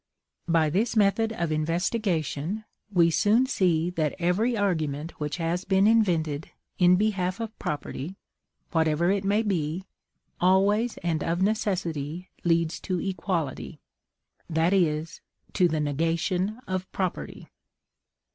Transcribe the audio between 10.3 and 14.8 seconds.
always and of necessity leads to equality; that